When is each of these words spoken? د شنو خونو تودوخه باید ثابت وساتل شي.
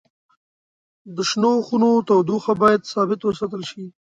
د 1.15 1.17
شنو 1.29 1.51
خونو 1.67 1.89
تودوخه 2.07 2.53
باید 2.61 2.89
ثابت 2.93 3.19
وساتل 3.23 3.61
شي. 3.71 3.85